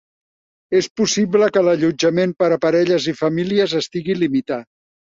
És 0.79 0.87
possible 1.01 1.51
que 1.57 1.63
l'allotjament 1.67 2.35
per 2.41 2.51
a 2.57 2.61
parelles 2.67 3.07
i 3.13 3.17
famílies 3.25 3.79
estigui 3.85 4.23
limitat. 4.27 4.73